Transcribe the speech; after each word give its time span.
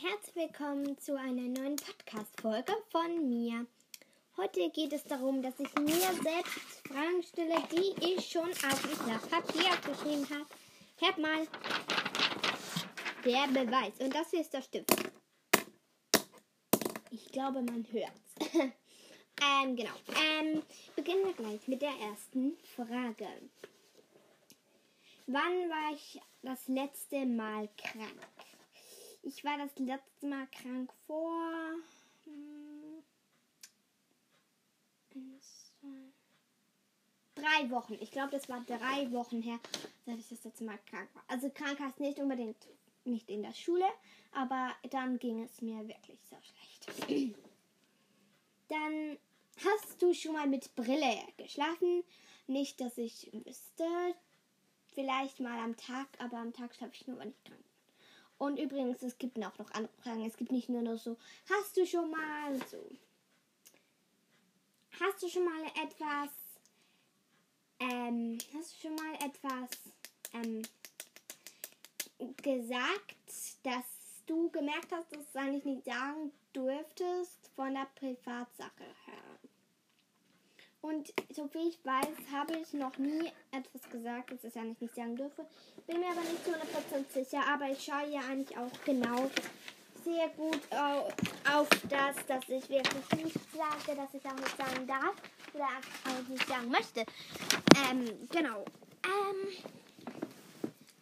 herzlich 0.00 0.36
willkommen 0.36 0.96
zu 0.98 1.18
einer 1.18 1.42
neuen 1.42 1.74
Podcast-Folge 1.74 2.72
von 2.90 3.28
mir. 3.28 3.66
Heute 4.36 4.70
geht 4.70 4.92
es 4.92 5.02
darum, 5.02 5.42
dass 5.42 5.58
ich 5.58 5.74
mir 5.74 6.12
selbst 6.22 6.86
Fragen 6.86 7.20
stelle, 7.24 7.56
die 7.72 8.14
ich 8.14 8.28
schon 8.28 8.48
auf 8.48 8.84
ein 8.84 9.06
Blatt 9.06 9.28
Papier 9.28 9.70
aufgeschrieben 9.70 10.24
habe. 10.30 10.46
Hört 10.98 11.18
mal. 11.18 11.48
Der 13.24 13.48
Beweis. 13.48 13.98
Und 13.98 14.14
das 14.14 14.30
hier 14.30 14.42
ist 14.42 14.52
der 14.52 14.62
Stift. 14.62 14.94
Ich 17.10 17.32
glaube, 17.32 17.62
man 17.62 17.84
hört's. 17.90 18.54
ähm, 19.42 19.74
genau. 19.74 19.94
Ähm, 20.40 20.62
beginnen 20.94 21.24
wir 21.24 21.32
gleich 21.32 21.66
mit 21.66 21.82
der 21.82 21.94
ersten 22.08 22.56
Frage. 22.76 23.26
Wann 25.26 25.68
war 25.68 25.92
ich 25.92 26.20
das 26.42 26.68
letzte 26.68 27.26
Mal 27.26 27.68
krank? 27.76 28.37
Ich 29.28 29.44
war 29.44 29.58
das 29.58 29.78
letzte 29.78 30.26
Mal 30.26 30.46
krank 30.46 30.90
vor. 31.06 31.52
Hm, 32.24 33.04
drei 37.34 37.70
Wochen. 37.70 37.98
Ich 38.00 38.10
glaube, 38.10 38.30
das 38.30 38.48
war 38.48 38.64
drei 38.64 39.12
Wochen 39.12 39.42
her, 39.42 39.60
dass 40.06 40.18
ich 40.18 40.30
das 40.30 40.44
letzte 40.44 40.64
Mal 40.64 40.78
krank 40.86 41.10
war. 41.14 41.22
Also 41.28 41.50
krank 41.50 41.78
heißt 41.78 42.00
nicht 42.00 42.18
unbedingt 42.18 42.56
nicht 43.04 43.28
in 43.28 43.42
der 43.42 43.52
Schule, 43.52 43.84
aber 44.32 44.74
dann 44.90 45.18
ging 45.18 45.42
es 45.42 45.60
mir 45.60 45.86
wirklich 45.86 46.20
sehr 46.30 46.42
schlecht. 46.42 47.36
Dann 48.68 49.18
hast 49.64 50.00
du 50.00 50.14
schon 50.14 50.32
mal 50.32 50.46
mit 50.46 50.74
Brille 50.74 51.18
geschlafen? 51.36 52.02
Nicht, 52.46 52.80
dass 52.80 52.96
ich 52.96 53.30
wüsste. 53.32 53.84
Vielleicht 54.94 55.40
mal 55.40 55.58
am 55.58 55.76
Tag, 55.76 56.08
aber 56.18 56.38
am 56.38 56.54
Tag 56.54 56.74
schlafe 56.74 56.94
ich 56.94 57.06
nur, 57.06 57.18
wenn 57.18 57.30
ich 57.30 57.44
krank. 57.44 57.67
Und 58.38 58.58
übrigens, 58.58 59.02
es 59.02 59.18
gibt 59.18 59.36
auch 59.38 59.58
noch 59.58 59.70
andere 59.72 59.92
Fragen. 60.02 60.24
Es 60.24 60.36
gibt 60.36 60.52
nicht 60.52 60.68
nur 60.68 60.82
noch 60.82 60.96
so, 60.96 61.16
hast 61.50 61.76
du 61.76 61.84
schon 61.84 62.10
mal 62.10 62.56
so. 62.70 62.88
Hast 65.00 65.22
du 65.22 65.28
schon 65.28 65.44
mal 65.44 65.64
etwas. 65.82 66.30
Ähm, 67.80 68.38
hast 68.54 68.74
du 68.74 68.88
schon 68.88 68.94
mal 68.96 69.14
etwas 69.14 69.70
ähm, 70.32 70.62
gesagt, 72.42 73.16
dass 73.62 73.84
du 74.26 74.50
gemerkt 74.50 74.90
hast, 74.92 75.14
dass 75.14 75.32
du 75.32 75.38
eigentlich 75.38 75.64
nicht 75.64 75.84
sagen 75.84 76.32
dürftest 76.54 77.50
von 77.54 77.74
der 77.74 77.86
Privatsache 77.94 78.84
her? 79.06 79.38
Und 80.80 81.12
so 81.30 81.48
wie 81.54 81.68
ich 81.68 81.84
weiß, 81.84 82.32
habe 82.32 82.56
ich 82.56 82.72
noch 82.72 82.96
nie 82.98 83.32
etwas 83.50 83.90
gesagt, 83.90 84.30
das 84.30 84.44
ich 84.44 84.56
eigentlich 84.56 84.80
nicht 84.80 84.94
sagen 84.94 85.16
dürfe. 85.16 85.44
Bin 85.86 86.00
mir 86.00 86.10
aber 86.10 86.20
nicht 86.20 86.44
zu 86.44 86.52
100% 86.52 87.12
sicher, 87.12 87.42
aber 87.48 87.68
ich 87.70 87.82
schaue 87.84 88.08
ja 88.10 88.20
eigentlich 88.20 88.56
auch 88.56 88.70
genau 88.84 89.30
sehr 90.04 90.28
gut 90.30 90.60
auf 90.72 91.68
das, 91.88 92.16
dass 92.26 92.48
ich 92.48 92.68
wirklich 92.68 93.24
nicht 93.24 93.36
sage, 93.52 93.96
dass 93.96 94.14
ich 94.14 94.24
auch 94.24 94.36
nicht 94.36 94.56
sagen 94.56 94.86
darf 94.86 95.14
oder 95.52 95.64
auch 95.64 96.28
nicht 96.28 96.46
sagen 96.46 96.70
möchte. 96.70 97.04
Ähm, 97.90 98.28
genau. 98.30 98.64
Ähm, 99.04 99.48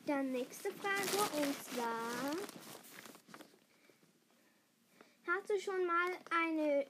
dann 0.06 0.32
nächste 0.32 0.70
Frage 0.70 1.22
und 1.36 1.54
zwar 1.64 2.32
hast 5.26 5.50
du 5.50 5.60
schon 5.60 5.84
mal 5.84 6.12
eine 6.30 6.86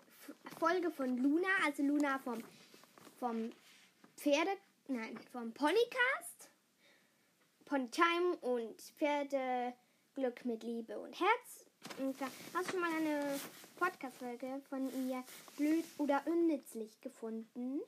Folge 0.58 0.90
von 0.90 1.16
Luna, 1.18 1.48
also 1.64 1.82
Luna 1.82 2.18
vom 2.18 2.42
vom 3.18 3.50
Pferde, 4.16 4.50
nein, 4.88 5.18
vom 5.32 5.52
Ponycast, 5.52 6.50
Ponytime 7.64 8.36
und 8.40 8.80
Pferdeglück 8.98 10.44
mit 10.44 10.62
Liebe 10.62 10.98
und 10.98 11.18
Herz. 11.18 11.66
Und 11.98 12.20
da 12.20 12.26
hast 12.54 12.68
du 12.68 12.72
schon 12.72 12.80
mal 12.80 12.90
eine 12.94 13.38
Podcast-Folge 13.76 14.60
von 14.68 15.08
ihr 15.08 15.22
blöd 15.56 15.84
oder 15.98 16.22
unnützlich 16.26 17.00
gefunden. 17.00 17.80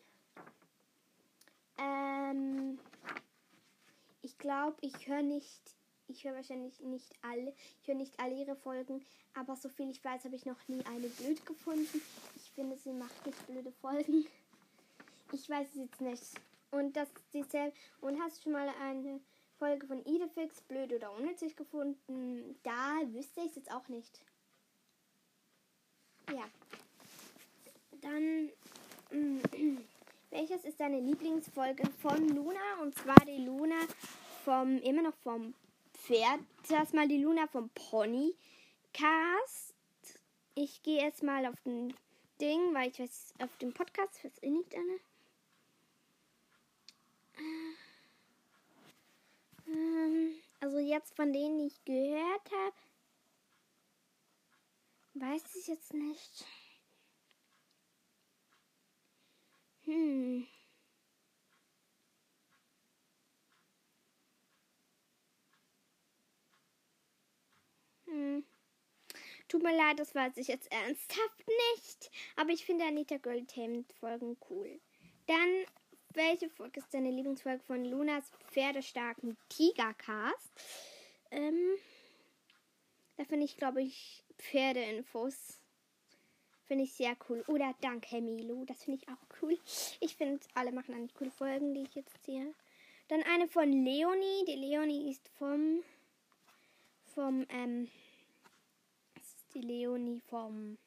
Ähm, 1.79 2.79
ich 4.23 4.39
glaube, 4.39 4.77
ich 4.81 5.07
höre 5.07 5.23
nicht, 5.23 5.63
ich 6.09 6.25
höre 6.25 6.35
wahrscheinlich 6.35 6.81
nicht 6.81 7.13
alle, 7.23 7.55
ich 7.81 7.89
höre 7.89 7.95
nicht 7.95 8.19
alle 8.19 8.35
ihre 8.35 8.57
Folgen, 8.57 9.05
aber 9.35 9.57
so 9.57 9.69
viel 9.69 9.91
ich 9.91 10.05
weiß, 10.05 10.25
habe 10.25 10.37
ich 10.37 10.47
noch 10.47 10.69
nie 10.69 10.85
eine 10.87 11.09
blöd 11.09 11.45
gefunden. 11.47 12.03
Ich 12.37 12.51
finde, 12.53 12.77
sie 12.77 12.93
macht 12.93 13.27
nicht 13.27 13.47
blöde 13.47 13.73
Folgen. 13.73 14.27
Ich 15.33 15.49
weiß 15.49 15.69
es 15.69 15.77
jetzt 15.77 16.01
nicht. 16.01 16.25
Und 16.71 16.97
das 16.97 17.09
ist 17.09 17.35
dieselbe. 17.35 17.77
Und 18.01 18.21
hast 18.21 18.39
du 18.39 18.43
schon 18.45 18.53
mal 18.53 18.69
eine 18.81 19.21
Folge 19.59 19.87
von 19.87 20.05
Idefix 20.05 20.61
blöd 20.63 20.93
oder 20.93 21.13
unnützig 21.13 21.57
gefunden? 21.57 22.59
Da 22.63 23.01
wüsste 23.07 23.41
ich 23.41 23.51
es 23.51 23.57
jetzt 23.57 23.73
auch 23.73 23.89
nicht. 23.89 24.25
Ja. 26.31 26.45
Dann. 28.01 28.51
welches 30.31 30.65
ist 30.65 30.81
deine 30.81 31.01
Lieblingsfolge 31.01 31.89
von 32.01 32.29
Luna? 32.29 32.81
Und 32.83 32.95
zwar 32.97 33.17
die 33.27 33.45
Luna 33.45 33.77
vom, 34.45 34.79
immer 34.79 35.03
noch 35.03 35.17
vom 35.17 35.55
Pferd. 35.95 36.41
Zuerst 36.63 36.95
mal 36.95 37.09
die 37.09 37.23
Luna 37.23 37.47
vom 37.47 37.71
Ponycast. 37.71 38.35
Ich 40.55 40.83
gehe 40.83 41.03
jetzt 41.03 41.23
mal 41.23 41.47
auf 41.47 41.61
den 41.65 41.95
Ding, 42.41 42.75
weil 42.75 42.91
ich 42.91 42.99
weiß, 42.99 43.35
auf 43.43 43.57
dem 43.59 43.73
Podcast, 43.73 44.23
was 44.25 44.43
eh 44.43 44.51
nicht 44.51 44.75
eine. 44.75 45.01
Ähm, 49.67 50.35
also 50.61 50.79
jetzt 50.79 51.15
von 51.15 51.33
denen 51.33 51.61
ich 51.67 51.85
gehört 51.85 52.51
habe, 52.51 52.77
weiß 55.15 55.55
ich 55.57 55.67
jetzt 55.69 55.95
nicht. 55.95 56.47
Hm. 59.85 60.47
Hm. 68.07 68.45
Tut 69.49 69.63
mir 69.63 69.75
leid, 69.77 69.99
das 69.99 70.15
weiß 70.15 70.37
ich 70.37 70.49
jetzt 70.49 70.71
ernsthaft 70.71 71.45
nicht. 71.75 72.11
Aber 72.37 72.51
ich 72.51 72.65
finde 72.65 72.85
Anita 72.85 73.17
Girl 73.17 73.45
Tamed 73.47 73.93
Folgen 73.95 74.37
cool. 74.51 74.81
Dann 75.27 75.65
welche 76.15 76.49
Folge 76.49 76.81
ist 76.81 76.93
deine 76.93 77.11
Lieblingsfolge 77.11 77.63
von 77.63 77.85
Lunas 77.85 78.31
pferdestarken 78.51 79.37
Tigercast? 79.49 80.51
Ähm, 81.31 81.77
da 83.17 83.25
finde 83.25 83.45
ich, 83.45 83.57
glaube 83.57 83.83
ich, 83.83 84.25
Pferdeinfos. 84.39 85.61
Finde 86.67 86.85
ich 86.85 86.93
sehr 86.93 87.17
cool. 87.29 87.43
Oder 87.49 87.75
Danke, 87.81 88.21
Milo. 88.21 88.65
Das 88.65 88.85
finde 88.85 89.01
ich 89.03 89.09
auch 89.09 89.43
cool. 89.43 89.59
Ich 90.01 90.17
finde, 90.17 90.41
alle 90.55 90.73
machen 90.73 90.95
eigentlich 90.95 91.15
coole 91.15 91.31
Folgen, 91.31 91.75
die 91.75 91.83
ich 91.83 91.95
jetzt 91.95 92.23
ziehe. 92.25 92.55
Dann 93.09 93.23
eine 93.23 93.49
von 93.49 93.73
Leonie. 93.73 94.45
Die 94.47 94.55
Leonie 94.55 95.11
ist 95.11 95.29
vom. 95.39 95.83
Vom, 97.15 97.47
ähm. 97.49 97.91
Ist 99.17 99.55
die 99.55 99.63
Leonie 99.63 100.21
vom. 100.21 100.79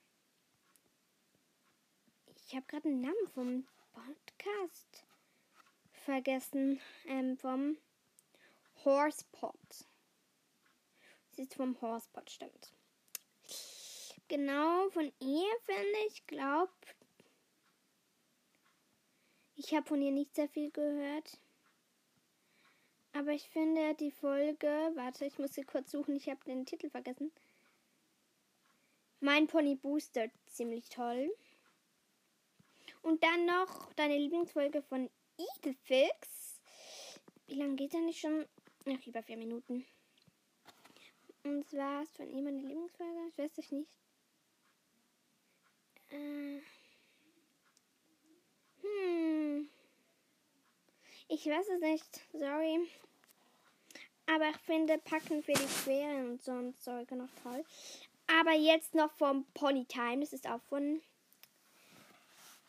Ich 2.47 2.55
habe 2.55 2.65
gerade 2.67 2.87
einen 2.87 3.01
Namen 3.01 3.27
vom 3.33 3.65
Podcast 3.93 5.05
vergessen 6.01 6.79
ähm, 7.06 7.38
vom 7.38 7.78
Horsepot. 8.84 9.85
Sie 11.31 11.44
ist 11.44 11.56
vom 11.56 11.79
Horsepot, 11.81 12.29
stimmt. 12.29 12.73
Genau, 14.28 14.90
von 14.90 15.11
ihr 15.19 15.50
finde 15.66 15.97
ich, 16.07 16.25
glaube 16.28 16.72
ich 19.63 19.75
habe 19.75 19.88
von 19.88 20.01
ihr 20.01 20.11
nicht 20.11 20.34
sehr 20.35 20.50
viel 20.50 20.72
gehört. 20.72 21.40
Aber 23.13 23.31
ich 23.31 23.47
finde 23.50 23.94
die 23.95 24.09
Folge, 24.09 24.67
warte, 24.95 25.25
ich 25.25 25.38
muss 25.38 25.53
sie 25.53 25.63
kurz 25.63 25.91
suchen, 25.91 26.16
ich 26.16 26.29
habe 26.29 26.44
den 26.45 26.66
Titel 26.66 26.90
vergessen. 26.90 27.31
Mein 29.20 29.46
Pony 29.46 29.75
Booster, 29.75 30.29
ziemlich 30.47 30.90
toll. 30.90 31.31
Und 33.03 33.23
dann 33.23 33.46
noch 33.46 33.93
deine 33.93 34.17
Lieblingsfolge 34.17 34.81
von 34.81 35.11
Idefix. 35.58 36.59
Wie 37.47 37.55
lange 37.55 37.76
geht 37.76 37.93
er 37.93 38.02
nicht 38.02 38.20
schon? 38.20 38.46
Ach, 38.88 39.08
über 39.08 39.22
vier 39.23 39.38
Minuten. 39.38 39.85
Und 41.43 41.70
zwar 41.70 42.03
ist 42.03 42.16
von 42.16 42.29
ihm 42.29 42.43
meine 42.43 42.59
Lieblingsfolge. 42.59 43.28
Ich 43.29 43.38
weiß 43.38 43.58
es 43.58 43.72
nicht. 43.72 43.90
Äh. 46.09 46.61
Hm. 48.82 49.70
Ich 51.28 51.46
weiß 51.46 51.67
es 51.70 51.82
nicht. 51.82 52.22
Sorry. 52.34 52.87
Aber 54.28 54.49
ich 54.49 54.58
finde 54.58 54.97
Packen 54.97 55.44
für 55.44 55.53
die 55.53 55.84
Queren 55.84 56.32
und 56.32 56.41
so 56.41 56.52
ein 56.52 56.78
Zeug 56.78 57.11
noch 57.11 57.29
toll. 57.41 57.66
Aber 58.28 58.53
jetzt 58.53 58.96
noch 58.96 59.11
vom 59.14 59.46
Ponytime. 59.53 60.22
Das 60.22 60.34
ist 60.34 60.47
auch 60.47 60.61
von 60.64 61.02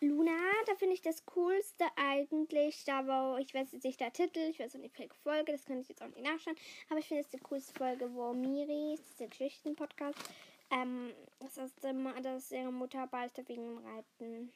Luna, 0.03 0.37
da 0.67 0.75
finde 0.75 0.95
ich 0.95 1.01
das 1.01 1.25
coolste 1.27 1.85
eigentlich, 1.97 2.85
da 2.85 3.07
wo, 3.07 3.37
ich 3.39 3.55
weiß 3.55 3.73
jetzt 3.73 3.85
nicht 3.85 4.01
der 4.01 4.13
Titel, 4.13 4.41
ich 4.41 4.59
weiß 4.59 4.75
auch 4.75 4.81
nicht 4.81 4.99
welche 4.99 5.15
Folge, 5.15 5.53
das 5.53 5.65
kann 5.65 5.81
ich 5.81 5.89
jetzt 5.89 6.03
auch 6.03 6.09
nicht 6.09 6.23
nachschauen, 6.23 6.57
aber 6.91 6.99
ich 6.99 7.07
finde 7.07 7.23
es 7.23 7.29
die 7.29 7.39
coolste 7.39 7.73
Folge, 7.73 8.13
wo 8.13 8.33
Miri, 8.33 8.97
das 8.97 9.09
ist 9.09 9.21
der 9.21 9.29
Geschichten-Podcast, 9.29 10.19
ähm, 10.71 11.13
das 11.39 11.57
ist 11.57 11.85
immer, 11.85 12.21
dass 12.21 12.51
ihre 12.51 12.73
Mutter 12.73 13.07
bald 13.07 13.37
wegen 13.49 13.79
Reiten. 13.79 14.53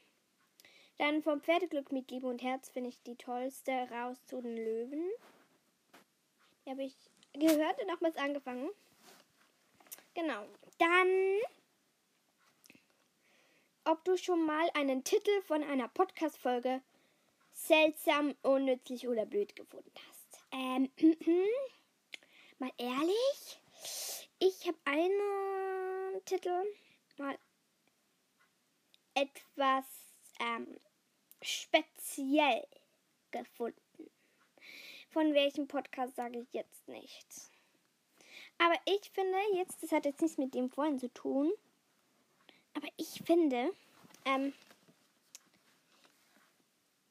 Dann 0.99 1.23
vom 1.23 1.41
Pferdeglück 1.41 1.93
mit 1.93 2.11
Liebe 2.11 2.27
und 2.27 2.43
Herz 2.43 2.71
finde 2.71 2.89
ich 2.89 3.03
die 3.03 3.17
tollste 3.17 3.73
raus 3.91 4.17
zu 4.27 4.41
den 4.41 4.57
Löwen. 4.57 5.05
Die 6.65 6.71
habe 6.71 6.85
ich 6.85 6.97
gehört 7.35 7.81
und 7.81 7.89
nochmals 7.89 8.17
angefangen. 8.17 8.71
Genau. 10.15 10.47
Dann, 10.79 11.39
ob 13.87 14.05
du 14.05 14.17
schon 14.17 14.45
mal 14.45 14.69
einen 14.75 15.05
Titel 15.05 15.41
von 15.43 15.63
einer 15.63 15.87
Podcast-Folge 15.87 16.83
seltsam, 17.53 18.35
unnützlich 18.43 19.07
oder 19.07 19.25
blöd 19.25 19.55
gefunden 19.55 19.93
hast. 20.09 20.45
Ähm, 20.51 20.91
mal 22.59 22.73
ehrlich, 22.79 23.61
ich 24.41 24.67
habe 24.67 24.77
einen 24.85 26.25
Titel 26.25 26.65
mal 27.17 27.39
etwas 29.15 29.85
ähm, 30.41 30.81
speziell 31.41 32.67
gefunden. 33.31 34.11
Von 35.11 35.33
welchem 35.33 35.69
Podcast 35.69 36.17
sage 36.17 36.41
ich 36.41 36.53
jetzt 36.53 36.89
nicht. 36.89 37.27
Aber 38.59 38.75
ich 38.85 39.11
finde, 39.13 39.39
jetzt, 39.55 39.81
das 39.83 39.93
hat 39.93 40.07
jetzt 40.07 40.23
nichts 40.23 40.39
mit 40.39 40.55
dem 40.55 40.71
vorhin 40.71 40.99
zu 40.99 41.13
tun. 41.15 41.53
Aber 42.77 42.89
ich 42.99 43.23
finde, 43.25 43.73
ähm, 44.27 44.53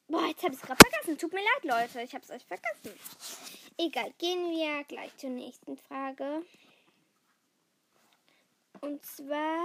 boah, 0.07 0.25
jetzt 0.27 0.43
habe 0.43 0.53
ich 0.53 0.61
es 0.61 0.65
gerade 0.65 0.79
vergessen. 0.79 1.17
Tut 1.17 1.33
mir 1.33 1.41
leid, 1.41 1.63
Leute, 1.63 2.01
ich 2.03 2.13
habe 2.13 2.23
es 2.23 2.29
euch 2.29 2.45
vergessen. 2.45 2.93
Egal, 3.77 4.13
gehen 4.19 4.51
wir 4.51 4.83
gleich 4.83 5.15
zur 5.17 5.31
nächsten 5.31 5.75
Frage. 5.75 6.45
Und 8.81 9.03
zwar, 9.03 9.63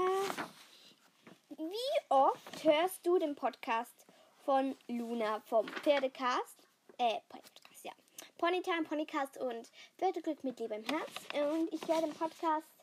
wie 1.51 2.09
oft 2.09 2.65
hörst 2.65 3.07
du 3.07 3.19
den 3.19 3.37
Podcast 3.37 4.07
von 4.45 4.75
Luna 4.89 5.41
vom 5.41 5.69
Pferdecast? 5.69 6.67
Äh, 6.97 7.21
Podcast, 7.29 7.85
ja. 7.85 7.93
Ponytime, 8.39 8.85
Ponycast 8.85 9.37
und 9.37 9.71
Pferdeglück 9.99 10.43
mit 10.45 10.59
Liebe 10.59 10.77
im 10.77 10.85
Herz. 10.85 11.11
Und 11.35 11.73
ich 11.75 11.87
höre 11.87 12.01
den 12.01 12.15
Podcast, 12.15 12.80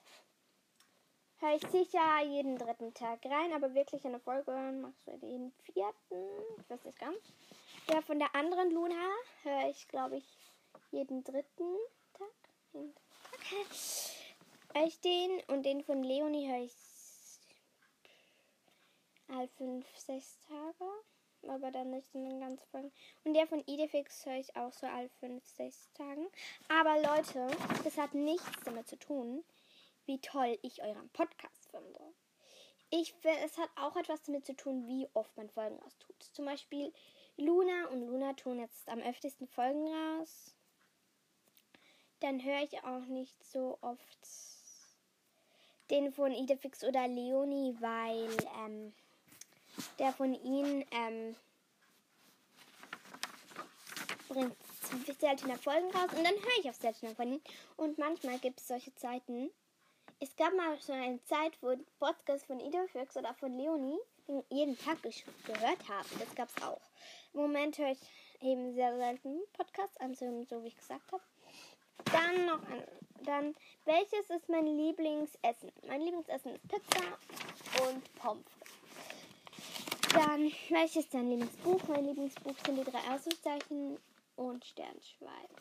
höre 1.39 1.55
ich 1.55 1.67
sicher 1.67 2.23
jeden 2.23 2.57
dritten 2.57 2.93
Tag 2.93 3.25
rein, 3.25 3.53
aber 3.53 3.73
wirklich 3.73 4.05
eine 4.05 4.19
Folge 4.19 4.51
machst 4.51 5.07
du 5.07 5.25
jeden 5.25 5.51
vierten, 5.63 6.29
ich 6.59 6.69
weiß 6.69 6.83
nicht 6.85 6.99
ganz. 6.99 7.17
Der 7.89 8.01
von 8.01 8.19
der 8.19 8.33
anderen 8.35 8.71
Luna 8.71 8.95
höre 9.43 9.69
ich, 9.69 9.87
glaube 9.87 10.17
ich, 10.17 10.25
jeden 10.91 11.23
dritten 11.23 11.75
Tag. 12.13 12.27
Tag. 12.73 13.67
Höre 14.73 14.87
ich 14.87 14.99
den 14.99 15.41
und 15.47 15.63
den 15.63 15.83
von 15.83 16.03
Leonie 16.03 16.49
höre 16.49 16.63
ich 16.65 16.75
alle 19.29 19.47
fünf, 19.57 19.85
sechs 19.97 20.37
Tage. 20.47 20.91
Aber 21.47 21.71
dann 21.71 21.91
nicht 21.91 22.13
in 22.13 22.27
den 22.27 22.39
ganzen 22.39 22.65
Folgen. 22.71 22.91
Und 23.23 23.33
der 23.33 23.47
von 23.47 23.63
Idefix 23.67 24.25
höre 24.25 24.39
ich 24.39 24.55
auch 24.55 24.73
so 24.73 24.87
alle 24.87 25.09
fünf, 25.19 25.45
sechs 25.45 25.87
Tagen. 25.93 26.27
Aber 26.67 26.95
Leute, 26.95 27.47
das 27.83 27.97
hat 27.97 28.13
nichts 28.15 28.63
damit 28.65 28.87
zu 28.87 28.97
tun, 28.97 29.43
wie 30.07 30.19
toll 30.19 30.57
ich 30.61 30.81
euren 30.81 31.09
Podcast 31.09 31.69
finde. 31.69 31.99
Ich 32.89 33.13
finde, 33.13 33.39
es 33.43 33.57
hat 33.57 33.69
auch 33.75 33.95
etwas 33.97 34.23
damit 34.23 34.45
zu 34.45 34.55
tun, 34.55 34.87
wie 34.87 35.07
oft 35.13 35.35
man 35.35 35.49
Folgen 35.49 35.77
raustut. 35.79 36.15
Zum 36.31 36.45
Beispiel 36.45 36.93
Luna 37.35 37.87
und 37.89 38.07
Luna 38.07 38.33
tun 38.33 38.59
jetzt 38.59 38.87
am 38.87 38.99
öftesten 38.99 39.47
Folgen 39.47 39.87
raus. 39.87 40.55
Dann 42.21 42.43
höre 42.43 42.63
ich 42.63 42.83
auch 42.83 43.05
nicht 43.05 43.43
so 43.43 43.77
oft 43.81 44.27
den 45.89 46.11
von 46.11 46.31
Idefix 46.31 46.83
oder 46.83 47.07
Leonie, 47.07 47.75
weil 47.79 48.29
ähm, 48.63 48.93
der 49.99 50.11
von 50.13 50.33
ihnen 50.33 50.83
ähm, 50.91 51.35
bringt 54.27 54.55
seltener 55.19 55.57
Folgen 55.57 55.91
raus 55.91 56.09
und 56.15 56.23
dann 56.23 56.33
höre 56.33 56.59
ich 56.59 56.69
auf 56.69 56.75
seltener 56.75 57.15
von 57.15 57.27
ihnen. 57.27 57.43
Und 57.75 57.97
manchmal 57.97 58.39
gibt 58.39 58.59
es 58.59 58.67
solche 58.67 58.93
Zeiten. 58.95 59.51
Es 60.19 60.35
gab 60.35 60.51
mal 60.55 60.81
schon 60.81 60.95
eine 60.95 61.23
Zeit, 61.25 61.55
wo 61.61 61.75
Podcasts 61.99 62.47
von 62.47 62.59
Idefix 62.59 63.15
oder 63.15 63.35
von 63.35 63.55
Leonie 63.55 63.99
jeden 64.49 64.75
Tag 64.79 65.03
gehört 65.03 65.87
haben. 65.87 66.09
Das 66.17 66.33
gab 66.33 66.49
es 66.49 66.63
auch. 66.63 66.81
Im 67.33 67.41
Moment 67.41 67.77
höre 67.77 67.91
ich 67.91 67.99
eben 68.41 68.73
sehr 68.73 68.97
selten 68.97 69.41
Podcasts, 69.53 69.95
also 69.97 70.43
so 70.49 70.63
wie 70.63 70.69
ich 70.69 70.75
gesagt 70.75 71.11
habe. 71.11 71.21
Dann 72.05 72.47
noch 72.47 72.67
ein, 72.67 72.83
dann, 73.25 73.55
welches 73.85 74.27
ist 74.31 74.49
mein 74.49 74.65
Lieblingsessen? 74.65 75.71
Mein 75.87 76.01
Lieblingsessen 76.01 76.55
ist 76.55 76.67
Pizza 76.67 77.03
und 77.87 78.15
Pommes 78.15 78.43
Dann, 80.13 80.51
welches 80.69 81.05
ist 81.05 81.13
dein 81.13 81.29
Lieblingsbuch? 81.29 81.87
Mein 81.89 82.05
Lieblingsbuch 82.05 82.55
sind 82.65 82.77
die 82.77 82.89
drei 82.89 83.13
Ausrufzeichen 83.13 83.99
und 84.35 84.65
Sternschweif. 84.65 85.51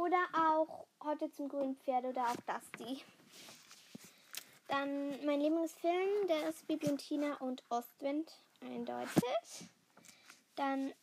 Oder 0.00 0.26
auch 0.32 0.86
heute 1.04 1.30
zum 1.30 1.50
grünen 1.50 1.76
Pferd 1.76 2.06
oder 2.06 2.24
auch 2.24 2.36
Dusty. 2.46 3.04
Dann 4.66 5.26
mein 5.26 5.42
Lieblingsfilm, 5.42 6.26
der 6.26 6.48
ist 6.48 6.66
Bibi 6.66 6.88
und 6.88 7.06
Tina 7.06 7.34
und 7.36 7.62
Ostwind, 7.68 8.32
eindeutig. 8.62 9.68
Dann 10.56 10.94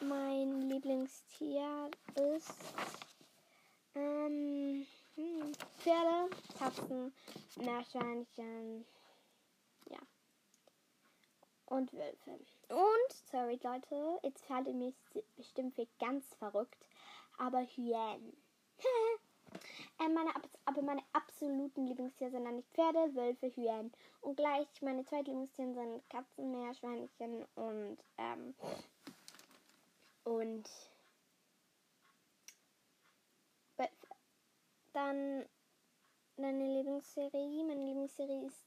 mein 0.00 0.62
Lieblingstier 0.70 1.90
ist 2.14 2.54
ähm, 3.94 4.86
hm, 5.16 5.52
Pferde, 5.80 6.34
Katzen, 6.58 7.12
Meerschweinchen, 7.56 8.86
ja. 9.90 9.98
Und 11.66 11.92
Wölfe. 11.92 12.40
Und, 12.70 13.12
sorry 13.30 13.60
Leute, 13.62 14.18
jetzt 14.22 14.48
haltet 14.48 14.76
mich 14.76 14.94
bestimmt 15.36 15.74
für 15.74 15.86
ganz 15.98 16.24
verrückt, 16.38 16.86
aber 17.40 17.62
Hyänen. 17.62 18.36
äh, 19.98 20.08
meine, 20.08 20.30
aber 20.66 20.82
meine 20.82 21.02
absoluten 21.12 21.86
Lieblingstiere 21.86 22.30
sind 22.30 22.44
dann 22.44 22.56
nicht 22.56 22.70
Pferde, 22.70 23.14
Wölfe, 23.14 23.48
Hyänen. 23.48 23.92
Und 24.20 24.36
gleich 24.36 24.68
meine 24.82 25.04
zweiten 25.04 25.26
Lieblingstiere 25.26 25.74
sind 25.74 26.08
Katzen, 26.10 26.52
Meerschweinchen 26.52 27.44
und, 27.56 27.98
ähm, 28.18 28.54
und 30.24 30.70
dann 34.92 35.46
meine 36.36 36.66
Lieblingsserie. 36.66 37.64
Meine 37.64 37.84
Lieblingsserie 37.86 38.46
ist, 38.46 38.66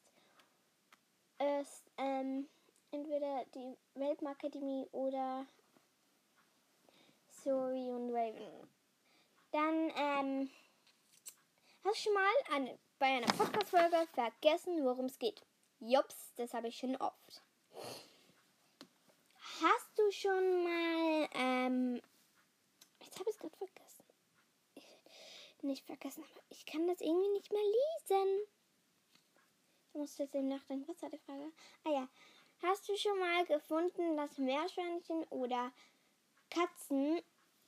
ist 1.39 1.92
ähm, 1.98 2.48
entweder 2.92 3.46
die 3.53 3.77
Welpenakademie 3.96 4.88
oder 4.92 5.46
Zoe 7.44 7.94
und 7.94 8.16
Raven. 8.16 8.70
Dann, 9.52 9.92
ähm, 9.98 10.50
hast 11.84 11.98
du 11.98 12.04
schon 12.04 12.14
mal 12.14 12.34
eine, 12.52 12.80
bei 13.00 13.08
einer 13.08 13.28
Podcast-Folge 13.28 14.08
vergessen, 14.14 14.86
worum 14.86 15.08
es 15.08 15.20
geht? 15.20 15.42
Jops, 15.82 16.34
das 16.38 16.54
habe 16.54 16.70
ich 16.70 16.78
schon 16.78 16.96
oft. 16.96 17.42
Hast 19.62 19.92
du 19.98 20.10
schon 20.12 20.64
mal, 20.64 21.30
ähm, 21.34 22.02
jetzt 23.02 23.20
habe 23.20 23.30
ich 23.30 23.36
es 23.36 23.40
gerade 23.40 23.58
vergessen. 23.58 24.06
Ich, 24.76 24.86
nicht 25.64 25.86
vergessen, 25.86 26.24
aber 26.24 26.42
ich 26.50 26.66
kann 26.66 26.88
das 26.88 27.02
irgendwie 27.02 27.30
nicht 27.30 27.52
mehr 27.52 27.62
lesen. 27.62 28.48
Ich 29.90 29.94
muss 29.96 30.18
jetzt 30.18 30.34
eben 30.34 30.48
nachdenken. 30.48 30.88
Was 30.88 31.02
war 31.02 31.10
die 31.10 31.20
Frage? 31.20 31.52
Ah 31.84 31.92
ja. 31.92 32.10
Hast 32.62 32.88
du 32.88 32.96
schon 32.96 33.20
mal 33.20 33.46
gefunden, 33.46 34.16
dass 34.16 34.38
Meerschweinchen 34.38 35.26
oder 35.26 35.74
Katzen 36.50 37.22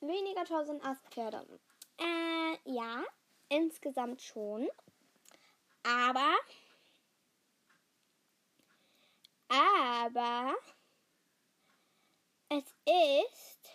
weniger 0.08 0.46
toll 0.46 0.66
sind 0.66 0.84
als 0.84 1.00
Pferde? 1.12 1.46
Äh, 1.98 2.58
ja. 2.72 3.04
Insgesamt 3.50 4.22
schon. 4.22 4.68
Aber. 5.84 6.36
Aber 9.48 10.56
es 12.50 12.64
ist 12.86 13.70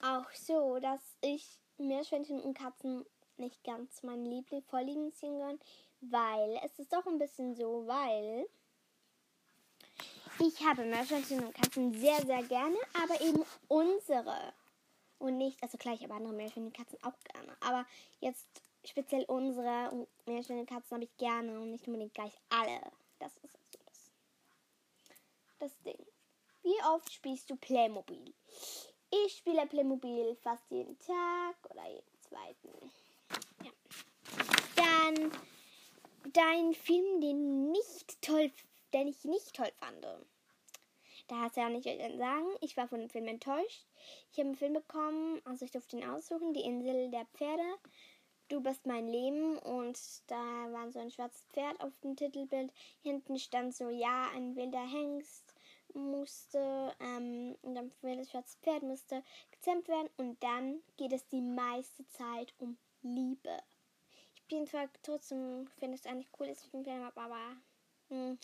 auch 0.00 0.30
so, 0.32 0.78
dass 0.78 1.00
ich 1.20 1.58
Meerschweinchen 1.76 2.40
und 2.40 2.56
Katzen 2.56 3.04
nicht 3.36 3.62
ganz 3.62 4.02
mein 4.02 4.24
Liebling 4.24 4.62
Vorliegenstieren 4.62 5.36
gehören, 5.36 5.60
weil 6.00 6.60
es 6.64 6.78
ist 6.78 6.92
doch 6.92 7.06
ein 7.06 7.18
bisschen 7.18 7.54
so, 7.54 7.86
weil 7.86 8.48
ich 10.38 10.64
habe 10.64 10.84
Meerschweinchen 10.84 11.44
und 11.44 11.54
Katzen 11.54 11.92
sehr, 11.92 12.20
sehr 12.24 12.42
gerne, 12.44 12.76
aber 13.02 13.20
eben 13.20 13.44
unsere 13.68 14.54
und 15.18 15.36
nicht, 15.38 15.62
also 15.62 15.78
klar, 15.78 15.94
ich 15.94 16.02
habe 16.02 16.14
andere 16.14 16.32
Meerschweinchen 16.32 16.66
und 16.66 16.76
Katzen 16.76 16.98
auch 17.02 17.18
gerne, 17.32 17.56
aber 17.60 17.86
jetzt 18.20 18.46
speziell 18.84 19.24
unsere 19.24 20.06
Meerschweinchen 20.26 20.60
und 20.60 20.68
Katzen 20.68 20.94
habe 20.96 21.04
ich 21.04 21.16
gerne 21.16 21.60
und 21.60 21.70
nicht 21.70 21.86
unbedingt 21.86 22.14
gleich 22.14 22.36
alle. 22.48 22.80
Das 23.18 23.32
ist 23.38 23.54
also 23.54 23.78
das, 23.84 24.10
das 25.58 25.82
Ding. 25.82 26.06
Wie 26.62 26.82
oft 26.94 27.12
spielst 27.12 27.50
du 27.50 27.56
Playmobil? 27.56 28.34
Ich 29.10 29.36
spiele 29.36 29.66
Playmobil 29.66 30.34
fast 30.36 30.70
jeden 30.70 30.98
Tag 30.98 31.56
oder 31.70 31.86
jeden 31.88 32.20
zweiten. 32.20 32.92
Ja. 33.62 33.70
Dann 34.76 35.32
dein 36.32 36.74
Film, 36.74 37.20
den 37.20 37.70
nicht 37.70 38.20
toll, 38.22 38.50
den 38.92 39.08
ich 39.08 39.24
nicht 39.24 39.54
toll 39.54 39.70
fand. 39.78 40.04
Da 41.26 41.36
hast 41.42 41.56
du 41.56 41.60
ja 41.60 41.68
nicht 41.70 41.84
sagen. 41.84 42.48
Ich 42.60 42.76
war 42.76 42.86
von 42.86 43.00
dem 43.00 43.08
Film 43.08 43.26
enttäuscht. 43.28 43.86
Ich 44.30 44.38
habe 44.38 44.48
einen 44.48 44.56
Film 44.56 44.74
bekommen, 44.74 45.40
also 45.44 45.64
ich 45.64 45.70
durfte 45.70 45.96
ihn 45.96 46.04
aussuchen, 46.04 46.52
Die 46.52 46.64
Insel 46.64 47.10
der 47.10 47.26
Pferde. 47.34 47.62
Du 48.48 48.60
bist 48.60 48.84
mein 48.84 49.08
Leben 49.08 49.58
und 49.58 49.98
da 50.26 50.36
war 50.36 50.90
so 50.92 50.98
ein 50.98 51.10
schwarzes 51.10 51.46
Pferd 51.52 51.80
auf 51.80 51.98
dem 52.00 52.14
Titelbild. 52.14 52.70
Hinten 53.02 53.38
stand 53.38 53.74
so, 53.74 53.88
ja, 53.88 54.28
ein 54.34 54.54
wilder 54.54 54.86
Hengst 54.86 55.54
musste, 55.94 56.94
ähm, 57.00 57.56
und 57.62 57.74
dann 57.74 57.92
wildes 58.02 58.30
schwarzes 58.30 58.56
Pferd 58.56 58.82
musste 58.82 59.22
gezähmt 59.50 59.88
werden 59.88 60.10
und 60.16 60.42
dann 60.42 60.82
geht 60.96 61.12
es 61.12 61.26
die 61.28 61.40
meiste 61.40 62.06
Zeit 62.08 62.52
um 62.58 62.76
Liebe. 63.02 63.58
Ich 64.34 64.44
bin 64.48 64.66
zwar 64.66 64.88
trotzdem, 65.02 65.68
finde 65.78 65.96
es 65.96 66.06
eigentlich 66.06 66.28
cool, 66.38 66.48
dass 66.48 66.64
ich 66.64 66.70
den 66.70 66.84
Film 66.84 67.04
habe, 67.04 67.20
aber 67.20 67.56
hm, 68.08 68.38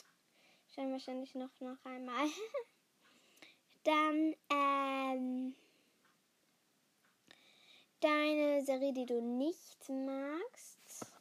schauen 0.75 0.93
wahrscheinlich 0.93 1.35
noch, 1.35 1.61
noch 1.61 1.85
einmal. 1.85 2.27
dann, 3.85 4.35
ähm, 4.51 5.55
deine 8.01 8.65
Serie, 8.65 8.93
die 8.93 9.07
du 9.07 9.21
nicht 9.21 9.89
magst. 9.89 11.13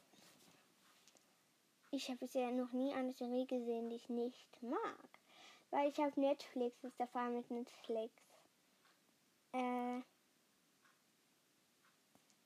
Ich 1.92 2.08
habe 2.08 2.18
bisher 2.18 2.52
noch 2.52 2.72
nie 2.72 2.94
eine 2.94 3.12
Serie 3.12 3.46
gesehen, 3.46 3.90
die 3.90 3.96
ich 3.96 4.08
nicht 4.08 4.62
mag. 4.62 5.08
Weil 5.70 5.88
ich 5.88 5.98
habe 5.98 6.20
Netflix, 6.20 6.80
das 6.80 6.92
ist 6.92 6.98
der 7.00 7.08
Fall 7.08 7.30
mit 7.30 7.50
Netflix. 7.50 8.12
Äh, 9.52 10.00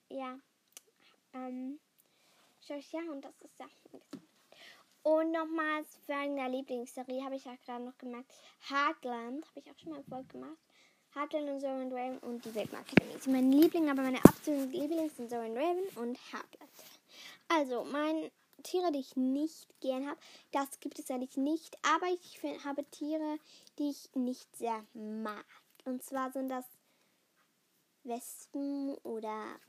ja. 0.08 0.38
Ähm, 1.32 1.80
schau 2.60 2.74
ich 2.74 2.92
ja, 2.92 3.00
und 3.10 3.22
das 3.22 3.40
ist 3.42 3.58
ja. 3.58 3.66
Und 5.04 5.32
nochmals 5.32 5.98
für 6.06 6.14
eine 6.14 6.48
Lieblingsserie 6.48 7.22
habe 7.22 7.36
ich 7.36 7.44
ja 7.44 7.54
gerade 7.66 7.84
noch 7.84 7.98
gemerkt. 7.98 8.32
Heartland, 8.70 9.46
habe 9.46 9.60
ich 9.60 9.70
auch 9.70 9.78
schon 9.78 9.92
mal 9.92 9.98
Erfolg 9.98 10.30
gemacht. 10.30 10.56
Heartland 11.14 11.50
und 11.50 11.60
Zoran 11.60 11.92
Raven 11.92 12.18
und 12.20 12.42
die 12.42 12.54
Weltmarktakademie 12.54 13.20
sind 13.20 13.32
meine 13.34 13.54
Lieblinge, 13.54 13.90
aber 13.90 14.00
meine 14.00 14.24
absoluten 14.24 14.72
Lieblings 14.72 15.14
sind 15.18 15.28
Zoran 15.28 15.54
Raven 15.54 15.84
und 15.96 16.18
Heartland. 16.32 16.70
Also, 17.48 17.84
mein 17.84 18.30
Tiere, 18.62 18.92
die 18.92 19.00
ich 19.00 19.14
nicht 19.14 19.78
gern 19.82 20.08
habe, 20.08 20.18
das 20.52 20.80
gibt 20.80 20.98
es 20.98 21.10
eigentlich 21.10 21.36
nicht, 21.36 21.76
aber 21.82 22.06
ich 22.06 22.40
find, 22.40 22.64
habe 22.64 22.82
Tiere, 22.84 23.38
die 23.78 23.90
ich 23.90 24.08
nicht 24.14 24.56
sehr 24.56 24.86
mag. 24.94 25.44
Und 25.84 26.02
zwar 26.02 26.32
sind 26.32 26.48
das 26.48 26.64
Wespen 28.04 28.94
oder 29.02 29.60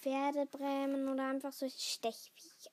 Pferdebrämen 0.00 1.06
oder 1.06 1.28
einfach 1.28 1.52
solche 1.52 1.78
Stechviecher. 1.78 2.70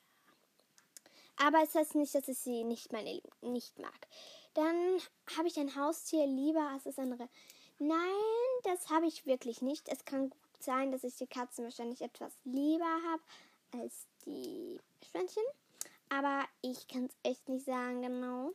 Aber 1.43 1.61
es 1.61 1.75
heißt 1.75 1.95
nicht, 1.95 2.15
dass 2.15 2.29
ich 2.29 2.37
sie 2.37 2.63
nicht, 2.63 2.93
meine, 2.93 3.21
nicht 3.41 3.77
mag. 3.77 4.07
Dann 4.53 4.97
habe 5.37 5.47
ich 5.47 5.59
ein 5.59 5.75
Haustier 5.75 6.25
lieber 6.25 6.69
als 6.69 6.83
das 6.83 6.97
andere. 6.97 7.27
Nein, 7.79 7.99
das 8.63 8.89
habe 8.89 9.07
ich 9.07 9.25
wirklich 9.25 9.61
nicht. 9.61 9.89
Es 9.89 10.05
kann 10.05 10.29
gut 10.29 10.39
sein, 10.59 10.91
dass 10.93 11.03
ich 11.03 11.17
die 11.17 11.27
Katzen 11.27 11.65
wahrscheinlich 11.65 12.01
etwas 12.01 12.31
lieber 12.45 12.85
habe 12.85 13.23
als 13.71 14.07
die 14.25 14.79
Schwänzchen. 15.11 15.43
Aber 16.07 16.45
ich 16.61 16.87
kann 16.87 17.07
es 17.07 17.29
echt 17.29 17.49
nicht 17.49 17.65
sagen 17.65 18.03
genau. 18.03 18.51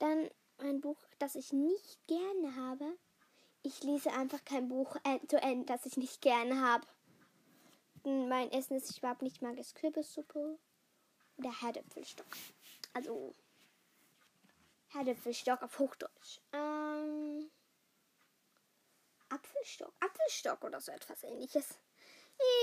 Dann 0.00 0.28
ein 0.58 0.80
Buch, 0.80 0.98
das 1.20 1.36
ich 1.36 1.52
nicht 1.52 2.04
gerne 2.08 2.56
habe. 2.56 2.96
Ich 3.62 3.84
lese 3.84 4.12
einfach 4.12 4.44
kein 4.44 4.68
Buch 4.68 4.96
äh, 5.04 5.24
zu 5.28 5.36
Ende, 5.36 5.66
das 5.66 5.86
ich 5.86 5.96
nicht 5.96 6.20
gerne 6.20 6.60
habe. 6.60 6.86
Mein 8.02 8.50
Essen, 8.50 8.74
das 8.74 8.90
ich 8.90 8.98
überhaupt 8.98 9.22
nicht 9.22 9.40
mag, 9.40 9.56
ist 9.56 9.76
Kürbissuppe 9.76 10.58
oder 11.38 11.60
Herdäpfelstock. 11.60 12.26
Also 12.92 13.34
Herdäpfelstock 14.88 15.62
auf 15.62 15.78
Hochdeutsch. 15.78 16.40
Ähm, 16.52 17.50
Apfelstock. 19.28 19.92
Apfelstock 20.00 20.64
oder 20.64 20.80
so 20.80 20.92
etwas 20.92 21.22
ähnliches. 21.22 21.78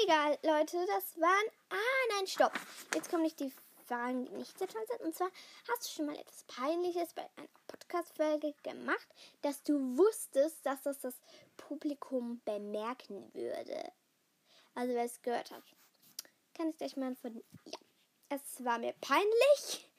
Egal, 0.03 0.37
Leute, 0.43 0.85
das 0.87 1.19
waren. 1.19 1.47
Ah, 1.69 2.15
nein, 2.15 2.27
stopp. 2.27 2.53
Jetzt 2.93 3.09
kommen 3.09 3.23
nicht 3.23 3.39
die 3.39 3.51
Fragen, 3.87 4.25
die 4.25 4.31
nicht 4.33 4.57
sehr 4.57 4.67
toll 4.67 4.85
sind. 4.87 5.01
Und 5.01 5.15
zwar, 5.15 5.29
hast 5.67 5.85
du 5.85 5.89
schon 5.89 6.05
mal 6.05 6.17
etwas 6.17 6.43
Peinliches 6.43 7.13
bei 7.13 7.27
einer 7.35 7.47
Podcast-Folge 7.67 8.53
gemacht, 8.63 9.07
dass 9.41 9.63
du 9.63 9.97
wusstest, 9.97 10.65
dass 10.65 10.83
das 10.83 10.99
das 10.99 11.15
Publikum 11.57 12.41
bemerken 12.45 13.33
würde? 13.33 13.91
Also, 14.75 14.93
wer 14.93 15.03
es 15.03 15.21
gehört 15.21 15.51
hat. 15.51 15.63
Kann 16.55 16.69
ich 16.69 16.77
gleich 16.77 16.95
mal 16.95 17.15
von. 17.15 17.43
Ja, 17.65 17.79
es 18.33 18.63
war 18.63 18.79
mir 18.79 18.93
peinlich. 19.01 19.89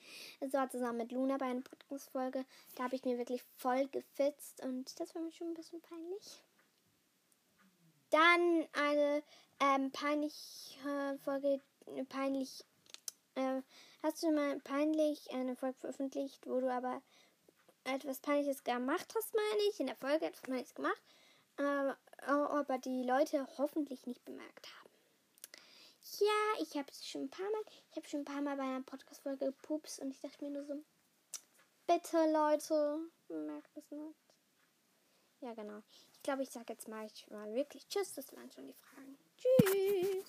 Es 0.40 0.52
war 0.52 0.68
zusammen 0.70 0.98
mit 0.98 1.12
Luna 1.12 1.36
bei 1.36 1.46
einer 1.46 1.60
Podcast-Folge. 1.60 2.44
Da 2.74 2.84
habe 2.84 2.96
ich 2.96 3.04
mir 3.04 3.18
wirklich 3.18 3.42
voll 3.56 3.86
gefitzt 3.88 4.62
und 4.62 4.98
das 4.98 5.14
war 5.14 5.22
mir 5.22 5.32
schon 5.32 5.48
ein 5.48 5.54
bisschen 5.54 5.80
peinlich. 5.80 6.42
Dann 8.10 8.66
eine 8.72 9.22
ähm, 9.60 9.90
peinliche 9.90 11.18
Folge, 11.24 11.60
peinlich. 12.08 12.64
Äh, 13.34 13.62
hast 14.02 14.22
du 14.22 14.30
mal 14.30 14.60
peinlich 14.60 15.30
eine 15.32 15.56
Folge 15.56 15.78
veröffentlicht, 15.78 16.46
wo 16.46 16.60
du 16.60 16.72
aber 16.72 17.02
etwas 17.84 18.20
Peinliches 18.20 18.64
gemacht 18.64 19.12
hast, 19.16 19.34
meine 19.34 19.62
ich, 19.70 19.80
in 19.80 19.86
der 19.86 19.96
Folge 19.96 20.26
etwas 20.26 20.42
Peinliches 20.42 20.74
gemacht, 20.74 21.02
äh, 21.58 21.92
aber 22.26 22.78
die 22.78 23.02
Leute 23.02 23.46
hoffentlich 23.58 24.06
nicht 24.06 24.24
bemerkt 24.24 24.66
haben. 24.78 24.83
Ja, 26.20 26.60
ich 26.60 26.76
habe 26.76 26.86
es 26.90 27.06
schon 27.06 27.22
ein 27.22 27.30
paar 27.30 27.50
Mal, 27.50 27.62
ich 27.90 27.96
habe 27.96 28.06
schon 28.06 28.20
ein 28.20 28.24
paar 28.24 28.42
Mal 28.42 28.56
bei 28.56 28.62
einer 28.62 28.82
Podcast-Folge 28.82 29.46
gepupst 29.46 30.00
und 30.00 30.10
ich 30.10 30.20
dachte 30.20 30.44
mir 30.44 30.50
nur 30.50 30.64
so, 30.64 30.84
bitte 31.86 32.30
Leute, 32.30 33.10
merkt 33.28 33.76
es 33.76 33.90
nicht. 33.90 34.18
Ja, 35.40 35.54
genau. 35.54 35.82
Ich 36.12 36.22
glaube, 36.22 36.42
ich 36.42 36.50
sage 36.50 36.74
jetzt 36.74 36.88
mal, 36.88 37.06
ich 37.06 37.28
mal 37.30 37.54
wirklich 37.54 37.88
Tschüss, 37.88 38.12
das 38.12 38.34
waren 38.36 38.50
schon 38.52 38.66
die 38.66 38.74
Fragen. 38.74 39.18
Tschüss. 39.38 40.24